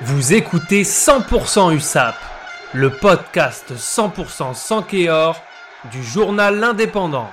Vous 0.00 0.32
écoutez 0.32 0.82
100% 0.82 1.76
USAP, 1.76 2.16
le 2.72 2.90
podcast 2.90 3.72
100% 3.76 4.54
sans 4.54 4.82
Kéor 4.82 5.40
du 5.92 6.02
journal 6.02 6.58
L'Indépendant. 6.58 7.28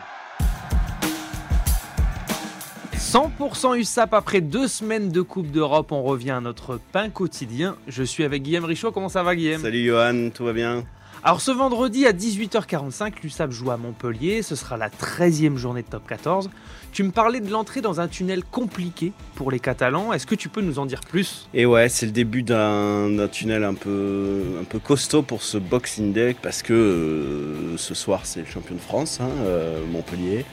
100% 2.95 3.77
USAP 3.77 4.13
après 4.13 4.41
deux 4.41 4.67
semaines 4.67 5.09
de 5.09 5.21
Coupe 5.21 5.49
d'Europe, 5.49 5.91
on 5.91 6.03
revient 6.03 6.31
à 6.31 6.41
notre 6.41 6.79
pain 6.91 7.09
quotidien. 7.09 7.75
Je 7.87 8.03
suis 8.03 8.23
avec 8.23 8.43
Guillaume 8.43 8.65
Richaud, 8.65 8.91
comment 8.91 9.09
ça 9.09 9.23
va 9.23 9.35
Guillaume? 9.35 9.61
Salut 9.61 9.85
Johan, 9.85 10.29
tout 10.31 10.45
va 10.45 10.53
bien? 10.53 10.83
Alors 11.21 11.41
ce 11.41 11.51
vendredi 11.51 12.05
à 12.05 12.13
18h45, 12.13 13.15
l'USAP 13.21 13.51
joue 13.51 13.71
à 13.71 13.77
Montpellier, 13.77 14.41
ce 14.41 14.55
sera 14.55 14.77
la 14.77 14.89
13e 14.89 15.57
journée 15.57 15.81
de 15.81 15.87
top 15.87 16.07
14. 16.07 16.49
Tu 16.93 17.03
me 17.03 17.11
parlais 17.11 17.41
de 17.41 17.51
l'entrée 17.51 17.81
dans 17.81 17.99
un 17.99 18.07
tunnel 18.07 18.41
compliqué 18.43 19.11
pour 19.35 19.51
les 19.51 19.59
Catalans, 19.59 20.13
est-ce 20.13 20.25
que 20.25 20.35
tu 20.35 20.47
peux 20.47 20.61
nous 20.61 20.79
en 20.79 20.85
dire 20.85 21.01
plus? 21.01 21.49
Et 21.53 21.65
ouais, 21.65 21.89
c'est 21.89 22.05
le 22.05 22.13
début 22.13 22.41
d'un 22.41 23.27
tunnel 23.29 23.65
un 23.65 23.73
peu, 23.73 24.43
un 24.61 24.79
costaud 24.79 25.21
pour 25.21 25.43
ce 25.43 25.57
Boxing 25.57 26.13
Day 26.13 26.37
parce 26.41 26.63
que 26.63 26.73
euh, 26.73 27.77
ce 27.77 27.93
soir 27.93 28.21
c'est 28.23 28.39
le 28.39 28.45
champion 28.45 28.75
de 28.75 28.81
France, 28.81 29.19
hein, 29.21 29.29
euh, 29.41 29.85
Montpellier 29.91 30.45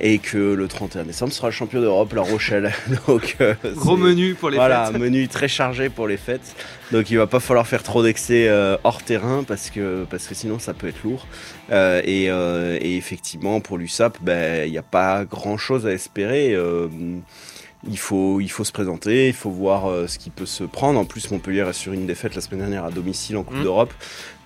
et 0.00 0.18
que 0.18 0.36
le 0.36 0.68
31 0.68 1.04
décembre 1.04 1.32
sera 1.32 1.48
le 1.48 1.52
champion 1.52 1.80
d'Europe, 1.80 2.12
La 2.12 2.22
Rochelle. 2.22 2.72
Donc, 3.06 3.36
euh, 3.40 3.54
Gros 3.76 3.96
menu 3.96 4.34
pour 4.34 4.50
les 4.50 4.56
voilà, 4.56 4.84
fêtes. 4.84 4.96
Voilà, 4.96 5.04
menu 5.04 5.28
très 5.28 5.48
chargé 5.48 5.88
pour 5.88 6.08
les 6.08 6.16
fêtes. 6.16 6.54
Donc 6.90 7.10
il 7.10 7.16
va 7.16 7.26
pas 7.26 7.40
falloir 7.40 7.66
faire 7.66 7.82
trop 7.82 8.02
d'excès 8.02 8.48
euh, 8.48 8.76
hors 8.84 9.02
terrain 9.02 9.44
parce 9.44 9.70
que, 9.70 10.04
parce 10.10 10.26
que 10.26 10.34
sinon 10.34 10.58
ça 10.58 10.74
peut 10.74 10.88
être 10.88 11.02
lourd. 11.04 11.26
Euh, 11.70 12.02
et, 12.04 12.26
et, 12.26 12.96
effectivement, 12.96 13.60
pour 13.60 13.78
l'USAP, 13.78 14.18
ben, 14.20 14.66
il 14.66 14.72
n'y 14.72 14.78
a 14.78 14.82
pas 14.82 15.24
grand 15.24 15.56
chose 15.56 15.86
à 15.86 15.92
espérer 15.92 16.56
il 17.88 17.98
faut, 17.98 18.40
il 18.40 18.48
faut 18.48 18.64
se 18.64 18.72
présenter, 18.72 19.28
il 19.28 19.34
faut 19.34 19.50
voir 19.50 19.86
euh, 19.86 20.06
ce 20.06 20.18
qui 20.18 20.30
peut 20.30 20.46
se 20.46 20.64
prendre. 20.64 21.00
En 21.00 21.04
plus, 21.04 21.30
Montpellier 21.30 21.62
a 21.62 21.72
sur 21.72 21.92
une 21.92 22.06
défaite 22.06 22.34
la 22.34 22.40
semaine 22.40 22.60
dernière 22.60 22.84
à 22.84 22.90
domicile 22.90 23.36
en 23.36 23.42
Coupe 23.42 23.56
mmh. 23.56 23.62
d'Europe, 23.64 23.92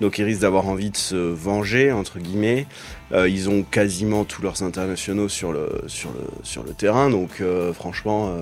donc 0.01 0.19
ils 0.19 0.25
risquent 0.25 0.43
d'avoir 0.43 0.67
envie 0.69 0.91
de 0.91 0.97
se 0.97 1.17
venger 1.17 1.93
entre 1.93 2.19
guillemets. 2.19 2.67
Euh, 3.13 3.29
ils 3.29 3.49
ont 3.51 3.63
quasiment 3.63 4.25
tous 4.25 4.43
leurs 4.43 4.63
internationaux 4.63 5.29
sur 5.29 5.53
le, 5.53 5.69
sur 5.87 6.11
le, 6.13 6.27
sur 6.43 6.63
le 6.63 6.73
terrain, 6.73 7.11
donc 7.11 7.41
euh, 7.41 7.73
franchement, 7.73 8.33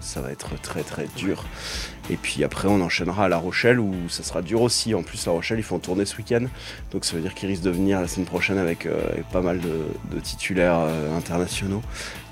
ça 0.00 0.20
va 0.20 0.32
être 0.32 0.60
très 0.60 0.82
très 0.82 1.06
dur. 1.16 1.44
Et 2.10 2.16
puis 2.16 2.42
après, 2.42 2.66
on 2.66 2.80
enchaînera 2.80 3.26
à 3.26 3.28
La 3.28 3.38
Rochelle 3.38 3.78
où 3.78 3.94
ça 4.08 4.24
sera 4.24 4.42
dur 4.42 4.60
aussi. 4.62 4.92
En 4.92 5.04
plus, 5.04 5.24
La 5.24 5.30
Rochelle, 5.32 5.60
ils 5.60 5.64
font 5.64 5.78
tourner 5.78 6.04
ce 6.04 6.16
week-end, 6.16 6.46
donc 6.90 7.04
ça 7.04 7.14
veut 7.14 7.22
dire 7.22 7.34
qu'ils 7.34 7.48
risquent 7.48 7.62
de 7.62 7.70
venir 7.70 8.00
la 8.00 8.08
semaine 8.08 8.26
prochaine 8.26 8.58
avec, 8.58 8.88
pas 9.30 9.40
mal 9.40 9.60
de, 9.60 10.16
de 10.16 10.20
titulaires 10.20 10.80
internationaux. 11.16 11.82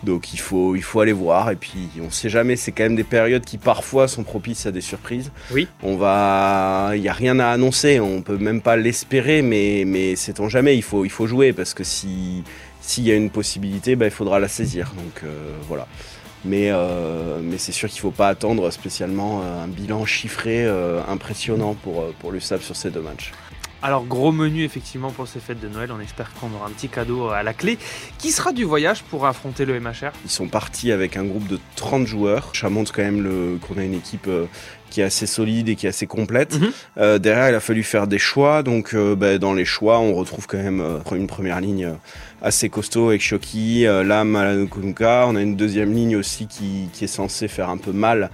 Donc 0.03 0.33
il 0.33 0.41
faut, 0.41 0.77
il 0.77 0.83
faut 0.83 1.01
aller 1.01 1.13
voir 1.13 1.51
et 1.51 1.57
puis 1.57 1.90
on 2.01 2.05
ne 2.05 2.11
sait 2.11 2.29
jamais, 2.29 2.57
c'est 2.57 2.73
quand 2.73 2.85
même 2.85 2.97
des 2.97 3.05
périodes 3.05 3.45
qui 3.45 3.59
parfois 3.59 4.09
sont 4.09 4.23
propices 4.23 4.67
à 4.67 4.73
des 4.73 4.81
surprises. 4.81 5.33
Oui. 5.53 5.67
On 5.83 5.97
va, 5.97 6.93
il 6.95 7.01
n'y 7.01 7.09
a 7.09 7.13
rien 7.13 7.39
à 7.39 7.49
annoncer, 7.49 8.01
on 8.01 8.23
peut 8.23 8.39
même 8.39 8.61
pas 8.61 8.77
l'espérer, 8.77 9.43
mais, 9.43 9.85
mais 9.87 10.17
sait-on 10.17 10.49
jamais, 10.49 10.77
il 10.77 10.83
faut, 10.83 11.05
il 11.05 11.11
faut 11.11 11.27
jouer 11.27 11.53
parce 11.53 11.75
que 11.75 11.85
si 11.85 12.45
s'il 12.81 13.05
y 13.05 13.13
a 13.13 13.15
une 13.15 13.31
possibilité, 13.31 13.97
bah, 13.97 14.07
il 14.07 14.11
faudra 14.11 14.41
la 14.41 14.49
saisir. 14.49 14.93
Donc 14.97 15.23
euh, 15.23 15.57
voilà. 15.69 15.87
Mais, 16.45 16.71
euh, 16.71 17.39
mais 17.43 17.59
c'est 17.59 17.73
sûr 17.73 17.89
qu'il 17.89 17.99
ne 17.99 18.03
faut 18.03 18.11
pas 18.11 18.29
attendre 18.29 18.71
spécialement 18.71 19.43
un 19.43 19.69
bilan 19.69 20.07
chiffré 20.07 20.65
euh, 20.65 21.01
impressionnant 21.07 21.75
pour, 21.75 22.13
pour 22.15 22.33
l'USAP 22.33 22.63
sur 22.63 22.75
ces 22.75 22.91
deux 22.91 23.03
matchs. 23.03 23.33
Alors 23.83 24.05
gros 24.05 24.31
menu 24.31 24.65
effectivement 24.65 25.11
pour 25.11 25.27
ces 25.27 25.41
fêtes 25.41 25.61
de 25.61 25.69
Noël, 25.69 25.91
on 25.91 26.01
espère 26.01 26.33
qu'on 26.35 26.53
aura 26.55 26.67
un 26.67 26.71
petit 26.71 26.89
cadeau 26.89 27.29
à 27.29 27.43
la 27.43 27.55
clé. 27.55 27.79
Qui 28.19 28.31
sera 28.31 28.53
du 28.53 28.65
voyage 28.65 29.03
pour 29.05 29.27
affronter 29.27 29.65
le 29.65 29.81
MHR 29.81 30.13
Ils 30.25 30.31
sont 30.31 30.49
partis 30.49 30.93
avec 30.93 31.17
un 31.17 31.25
groupe 31.25 31.49
de 31.49 31.59
30 31.77 32.07
joueurs. 32.07 32.53
Ça 32.55 32.69
montre 32.69 32.93
quand 32.93 33.03
même 33.03 33.59
qu'on 33.67 33.79
a 33.79 33.85
une 33.85 33.95
équipe 33.95 34.27
euh, 34.29 34.47
qui 34.91 35.01
est 35.01 35.05
assez 35.05 35.27
solide 35.27 35.71
et 35.71 35.77
qui 35.77 35.87
est 35.87 35.89
assez 35.89 36.07
complète. 36.07 36.61
Mhm. 36.61 36.71
Euh, 36.99 37.19
derrière, 37.19 37.49
il 37.49 37.55
a 37.55 37.61
fallu 37.61 37.83
faire 37.83 38.07
des 38.07 38.19
choix. 38.19 38.63
Donc, 38.63 38.93
euh, 38.93 39.15
bah, 39.15 39.39
dans 39.39 39.55
les 39.55 39.65
choix, 39.65 39.99
on 39.99 40.15
retrouve 40.15 40.47
quand 40.47 40.59
même 40.59 40.85
une 41.13 41.27
première 41.27 41.61
ligne 41.61 41.95
assez 42.43 42.69
costaud 42.69 43.09
avec 43.09 43.23
Shoki, 43.23 43.85
Lam, 43.85 44.69
Kunuka. 44.71 45.25
On 45.27 45.37
a 45.37 45.41
une 45.41 45.57
deuxième 45.57 45.93
ligne 45.93 46.17
aussi 46.17 46.47
qui, 46.47 46.89
qui, 46.93 47.05
est 47.05 47.09
censée 47.09 47.49
faire 47.49 47.71
un 47.71 47.79
peu 47.79 47.93
mal 47.93 48.31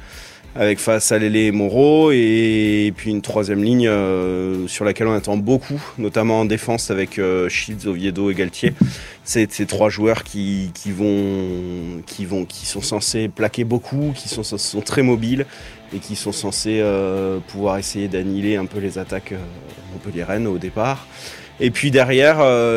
avec 0.58 0.78
face 0.78 1.12
à 1.12 1.18
Lélé 1.18 1.46
et 1.46 1.52
Moreau, 1.52 2.10
et 2.12 2.92
puis 2.96 3.10
une 3.10 3.20
troisième 3.20 3.62
ligne 3.62 3.88
euh, 3.88 4.66
sur 4.68 4.84
laquelle 4.84 5.06
on 5.06 5.12
attend 5.12 5.36
beaucoup, 5.36 5.80
notamment 5.98 6.40
en 6.40 6.44
défense 6.44 6.90
avec 6.90 7.18
euh, 7.18 7.48
Shields, 7.48 7.86
Oviedo 7.86 8.30
et 8.30 8.34
Galtier. 8.34 8.72
C'est 9.24 9.52
ces 9.52 9.66
trois 9.66 9.90
joueurs 9.90 10.24
qui, 10.24 10.70
vont, 10.86 12.00
qui, 12.06 12.24
vont, 12.24 12.44
qui 12.44 12.64
sont 12.64 12.80
censés 12.80 13.28
plaquer 13.28 13.64
beaucoup, 13.64 14.12
qui 14.14 14.28
sont, 14.28 14.80
très 14.80 15.02
mobiles 15.02 15.46
et 15.94 15.98
qui 15.98 16.16
sont 16.16 16.32
censés 16.32 16.80
euh, 16.80 17.38
pouvoir 17.48 17.76
essayer 17.76 18.08
d'annihiler 18.08 18.56
un 18.56 18.66
peu 18.66 18.78
les 18.78 18.98
attaques 18.98 19.34
montpelliéraines 19.92 20.46
au 20.46 20.58
départ. 20.58 21.06
Et 21.58 21.70
puis 21.70 21.90
derrière, 21.90 22.36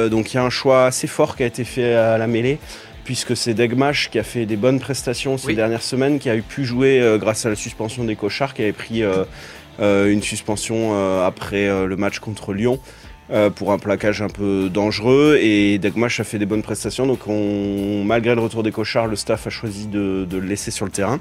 donc 0.10 0.34
il 0.34 0.38
y 0.38 0.40
a 0.40 0.44
un 0.44 0.50
choix 0.50 0.86
assez 0.86 1.06
fort 1.06 1.36
qui 1.36 1.44
a 1.44 1.46
été 1.46 1.66
fait 1.66 1.94
à 1.94 2.18
la 2.18 2.28
mêlée 2.28 2.60
puisque 3.10 3.36
c'est 3.36 3.56
Degmash 3.56 4.12
qui 4.12 4.20
a 4.20 4.24
fait 4.24 4.46
des 4.46 4.56
bonnes 4.56 4.80
prestations 4.80 5.40
ces 5.40 5.56
dernières 5.56 5.82
semaines, 5.82 6.20
qui 6.20 6.30
a 6.30 6.36
eu 6.36 6.44
pu 6.44 6.64
jouer 6.64 7.02
euh, 7.02 7.18
grâce 7.18 7.44
à 7.44 7.50
la 7.50 7.56
suspension 7.56 8.04
des 8.04 8.16
cochards, 8.16 8.54
qui 8.54 8.62
avait 8.62 8.72
pris 8.72 9.02
euh, 9.02 9.24
euh, 9.80 10.14
une 10.14 10.22
suspension 10.22 10.94
après 11.26 11.68
le 11.88 11.96
match 11.96 12.20
contre 12.20 12.54
Lyon. 12.54 12.80
pour 13.56 13.72
un 13.72 13.80
plaquage 13.80 14.22
un 14.22 14.28
peu 14.28 14.70
dangereux. 14.70 15.40
Et 15.42 15.80
Degmash 15.80 16.20
a 16.20 16.24
fait 16.24 16.38
des 16.38 16.46
bonnes 16.46 16.62
prestations. 16.62 17.08
Donc 17.08 17.22
malgré 18.06 18.36
le 18.36 18.42
retour 18.42 18.62
des 18.62 18.72
cochards 18.72 19.08
le 19.08 19.16
staff 19.16 19.48
a 19.48 19.50
choisi 19.50 19.88
de, 19.88 20.28
de 20.30 20.38
le 20.38 20.46
laisser 20.46 20.70
sur 20.70 20.86
le 20.86 20.92
terrain 20.92 21.20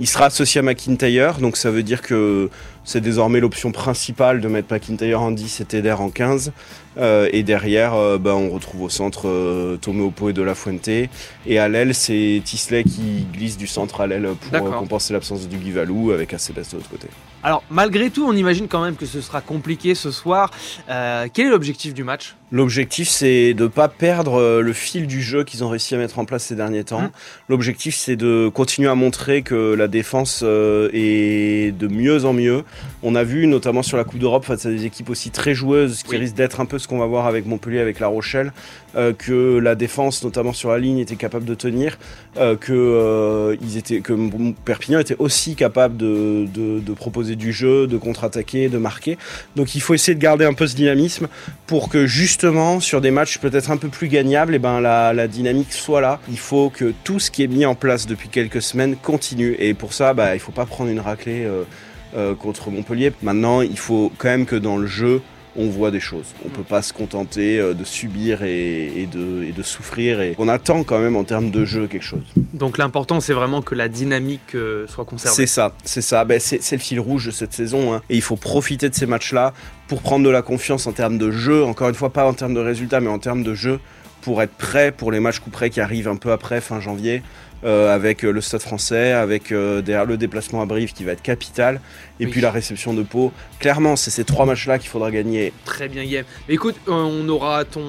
il 0.00 0.06
sera 0.06 0.26
associé 0.26 0.60
à 0.60 0.62
McIntyre, 0.62 1.38
donc 1.38 1.56
ça 1.56 1.70
veut 1.70 1.82
dire 1.82 2.02
que 2.02 2.50
c'est 2.84 3.00
désormais 3.00 3.40
l'option 3.40 3.70
principale 3.72 4.40
de 4.40 4.48
mettre 4.48 4.72
McIntyre 4.72 5.20
en 5.20 5.30
10 5.30 5.60
et 5.60 5.64
Teder 5.64 5.92
en 5.92 6.10
15. 6.10 6.52
Euh, 6.98 7.28
et 7.32 7.42
derrière, 7.42 7.94
euh, 7.94 8.18
bah, 8.18 8.34
on 8.34 8.48
retrouve 8.50 8.82
au 8.82 8.88
centre 8.88 9.28
euh, 9.28 9.76
Tomeopo 9.76 10.30
et 10.30 10.32
De 10.32 10.42
La 10.42 10.54
Fuente. 10.54 10.88
Et 10.88 11.58
à 11.58 11.68
l'aile, 11.68 11.94
c'est 11.94 12.40
Tisley 12.44 12.84
qui 12.84 13.26
glisse 13.32 13.56
du 13.56 13.66
centre 13.66 14.00
à 14.00 14.06
l'aile 14.06 14.30
pour 14.50 14.70
compenser 14.76 15.12
l'absence 15.12 15.48
du 15.48 15.58
Guivalou 15.58 16.12
avec 16.12 16.32
Acebes 16.32 16.56
de 16.56 16.76
l'autre 16.76 16.90
côté. 16.90 17.08
Alors, 17.42 17.62
malgré 17.70 18.10
tout, 18.10 18.26
on 18.26 18.32
imagine 18.32 18.68
quand 18.68 18.82
même 18.82 18.96
que 18.96 19.06
ce 19.06 19.20
sera 19.20 19.40
compliqué 19.40 19.94
ce 19.94 20.10
soir. 20.10 20.50
quel 20.86 21.46
est 21.46 21.50
l'objectif 21.50 21.94
du 21.94 22.04
match? 22.04 22.34
L'objectif, 22.50 23.08
c'est 23.08 23.52
de 23.52 23.64
ne 23.64 23.68
pas 23.68 23.88
perdre 23.88 24.60
le 24.60 24.72
fil 24.72 25.06
du 25.06 25.20
jeu 25.20 25.44
qu'ils 25.44 25.62
ont 25.62 25.68
réussi 25.68 25.94
à 25.94 25.98
mettre 25.98 26.18
en 26.18 26.24
place 26.24 26.44
ces 26.44 26.54
derniers 26.54 26.84
temps. 26.84 26.98
Hum. 26.98 27.10
L'objectif, 27.48 27.94
c'est 27.94 28.16
de 28.16 28.50
continuer 28.52 28.88
à 28.88 28.94
montrer 28.94 29.42
que 29.42 29.74
la 29.74 29.86
défense 29.86 30.42
est 30.42 31.76
de 31.76 31.88
mieux 31.88 32.24
en 32.24 32.32
mieux. 32.32 32.64
On 33.02 33.14
a 33.14 33.22
vu, 33.22 33.46
notamment 33.46 33.82
sur 33.82 33.96
la 33.96 34.04
Coupe 34.04 34.18
d'Europe, 34.18 34.44
face 34.44 34.66
à 34.66 34.70
des 34.70 34.86
équipes 34.86 35.10
aussi 35.10 35.30
très 35.30 35.54
joueuses, 35.54 36.02
qui 36.02 36.16
risquent 36.16 36.36
d'être 36.36 36.60
un 36.60 36.66
peu 36.66 36.78
ce 36.78 36.88
qu'on 36.88 36.98
va 36.98 37.06
voir 37.06 37.26
avec 37.26 37.46
Montpellier, 37.46 37.80
avec 37.80 38.00
La 38.00 38.08
Rochelle, 38.08 38.52
euh, 38.96 39.12
que 39.12 39.58
la 39.58 39.74
défense, 39.74 40.24
notamment 40.24 40.52
sur 40.52 40.70
la 40.70 40.78
ligne, 40.78 40.98
était 40.98 41.16
capable 41.16 41.44
de 41.44 41.54
tenir, 41.54 41.98
euh, 42.38 42.56
que, 42.56 42.72
euh, 42.72 43.56
ils 43.60 43.76
étaient, 43.76 44.00
que 44.00 44.14
Perpignan 44.64 44.98
était 44.98 45.16
aussi 45.18 45.54
capable 45.54 45.96
de, 45.96 46.80
proposer 46.96 47.27
du 47.36 47.52
jeu, 47.52 47.86
de 47.86 47.96
contre-attaquer, 47.96 48.68
de 48.68 48.78
marquer. 48.78 49.18
Donc 49.56 49.74
il 49.74 49.80
faut 49.80 49.94
essayer 49.94 50.14
de 50.14 50.20
garder 50.20 50.44
un 50.44 50.54
peu 50.54 50.66
ce 50.66 50.76
dynamisme 50.76 51.28
pour 51.66 51.88
que 51.88 52.06
justement, 52.06 52.80
sur 52.80 53.00
des 53.00 53.10
matchs 53.10 53.38
peut-être 53.38 53.70
un 53.70 53.76
peu 53.76 53.88
plus 53.88 54.08
gagnables, 54.08 54.54
et 54.54 54.56
eh 54.56 54.58
ben, 54.58 54.80
la, 54.80 55.28
dynamique 55.28 55.72
soit 55.72 56.00
là. 56.00 56.20
Il 56.28 56.38
faut 56.38 56.70
que 56.70 56.92
tout 57.04 57.18
ce 57.18 57.30
qui 57.30 57.42
est 57.42 57.48
mis 57.48 57.66
en 57.66 57.74
place 57.74 58.06
depuis 58.06 58.28
quelques 58.28 58.62
semaines 58.62 58.96
continue. 58.96 59.56
Et 59.58 59.74
pour 59.74 59.92
ça, 59.92 60.14
bah, 60.14 60.34
il 60.34 60.40
faut 60.40 60.52
pas 60.52 60.66
prendre 60.66 60.90
une 60.90 61.00
raclée. 61.00 61.46
Euh, 62.16 62.34
contre 62.34 62.70
Montpellier. 62.70 63.12
Maintenant, 63.22 63.60
il 63.60 63.76
faut 63.76 64.10
quand 64.16 64.28
même 64.28 64.46
que 64.46 64.56
dans 64.56 64.78
le 64.78 64.86
jeu, 64.86 65.20
on 65.58 65.68
voit 65.68 65.90
des 65.90 66.00
choses. 66.00 66.26
On 66.44 66.48
ne 66.48 66.54
peut 66.54 66.62
pas 66.62 66.80
se 66.82 66.92
contenter 66.92 67.58
euh, 67.58 67.74
de 67.74 67.84
subir 67.84 68.42
et, 68.44 69.08
de, 69.12 69.62
souffrir. 69.62 70.20
Et 70.20 70.34
on 70.38 70.48
attend 70.48 70.84
quand 70.84 71.00
même 71.00 71.16
en 71.16 71.24
termes 71.24 71.50
de 71.50 71.64
jeu 71.64 71.88
quelque 71.88 72.04
chose. 72.04 72.22
Donc 72.54 72.78
l'important, 72.78 73.20
c'est 73.20 73.32
vraiment 73.32 73.60
que 73.60 73.74
la 73.74 73.88
dynamique 73.88 74.54
euh, 74.54 74.86
soit 74.86 75.04
conservée. 75.04 75.34
C'est 75.34 75.46
ça, 75.46 75.74
c'est 75.84 76.00
ça. 76.00 76.24
Ben, 76.24 76.40
c'est 76.40 76.72
le 76.72 76.78
fil 76.78 77.00
rouge 77.00 77.26
de 77.26 77.30
cette 77.32 77.52
saison. 77.52 77.92
Hein. 77.92 78.02
Et 78.08 78.14
il 78.14 78.22
faut 78.22 78.36
profiter 78.36 78.88
de 78.88 78.94
ces 78.94 79.06
matchs-là 79.06 79.52
pour 79.88 80.00
prendre 80.00 80.24
de 80.24 80.30
la 80.30 80.42
confiance 80.42 80.86
en 80.86 80.92
termes 80.92 81.18
de 81.18 81.30
jeu. 81.30 81.64
Encore 81.64 81.88
une 81.88 81.94
fois, 81.94 82.10
pas 82.10 82.24
en 82.24 82.34
termes 82.34 82.54
de 82.54 82.60
résultats, 82.60 83.00
mais 83.00 83.10
en 83.10 83.18
termes 83.18 83.42
de 83.42 83.54
jeu 83.54 83.80
pour 84.20 84.42
être 84.42 84.54
prêt 84.54 84.92
pour 84.92 85.12
les 85.12 85.20
matchs 85.20 85.40
coup 85.40 85.50
près 85.50 85.70
qui 85.70 85.80
arrivent 85.80 86.08
un 86.08 86.16
peu 86.16 86.32
après, 86.32 86.60
fin 86.60 86.80
janvier. 86.80 87.22
Euh, 87.64 87.92
avec 87.92 88.24
euh, 88.24 88.30
le 88.30 88.40
Stade 88.40 88.60
français, 88.60 89.10
avec 89.10 89.50
euh, 89.50 89.82
derrière 89.82 90.06
le 90.06 90.16
déplacement 90.16 90.62
à 90.62 90.66
Brive 90.66 90.92
qui 90.92 91.02
va 91.02 91.10
être 91.10 91.22
capital, 91.22 91.80
et 92.20 92.28
puis 92.28 92.40
la 92.40 92.52
réception 92.52 92.94
de 92.94 93.02
Pau. 93.02 93.32
Clairement, 93.58 93.96
c'est 93.96 94.12
ces 94.12 94.22
trois 94.22 94.46
matchs-là 94.46 94.78
qu'il 94.78 94.88
faudra 94.88 95.10
gagner. 95.10 95.52
Très 95.64 95.88
bien, 95.88 96.04
Guillaume. 96.04 96.24
écoute, 96.48 96.76
on 96.86 97.28
aura 97.28 97.64
ton 97.64 97.82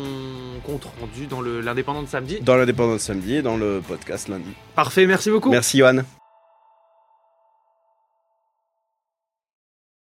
compte 0.66 0.86
rendu 1.00 1.28
dans 1.28 1.42
l'Indépendant 1.42 2.02
de 2.02 2.08
samedi. 2.08 2.40
Dans 2.42 2.56
l'Indépendant 2.56 2.94
de 2.94 3.00
samedi 3.00 3.36
et 3.36 3.42
dans 3.44 3.58
le 3.58 3.80
podcast 3.88 4.28
lundi. 4.28 4.50
Parfait, 4.74 5.06
merci 5.06 5.30
beaucoup. 5.30 5.52
Merci, 5.52 5.78
Johan. 5.78 6.00